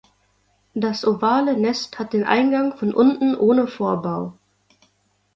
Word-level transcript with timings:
Das 0.73 1.05
ovale 1.05 1.55
Nest 1.55 1.99
hat 1.99 2.13
den 2.13 2.23
Eingang 2.23 2.75
von 2.75 2.91
unten 2.91 3.35
ohne 3.35 3.67
Vorbau. 3.67 4.33